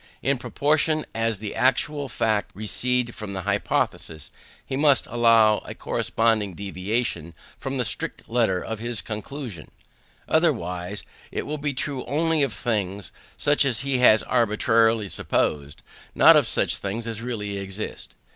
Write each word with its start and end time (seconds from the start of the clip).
In 0.23 0.39
proportion 0.39 1.05
as 1.13 1.37
the 1.37 1.53
actual 1.53 2.09
facts 2.09 2.55
recede 2.55 3.13
from 3.13 3.33
the 3.33 3.43
hypothesis, 3.43 4.31
he 4.65 4.75
must 4.75 5.05
allow 5.05 5.59
a 5.59 5.75
corresponding 5.75 6.55
deviation 6.55 7.35
from 7.59 7.77
the 7.77 7.85
strict 7.85 8.27
letter 8.27 8.65
of 8.65 8.79
his 8.79 8.99
conclusion; 8.99 9.69
otherwise 10.27 11.03
it 11.31 11.45
will 11.45 11.59
be 11.59 11.75
true 11.75 12.03
only 12.05 12.41
of 12.41 12.51
things 12.53 13.11
such 13.37 13.63
as 13.63 13.81
he 13.81 13.99
has 13.99 14.23
arbitrarily 14.23 15.07
supposed, 15.07 15.83
not 16.15 16.35
of 16.35 16.47
such 16.47 16.77
things 16.79 17.05
as 17.05 17.21
really 17.21 17.59
exist. 17.59 18.15